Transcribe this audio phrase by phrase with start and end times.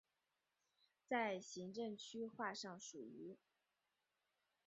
[1.05, 3.37] 在行政区划上属于。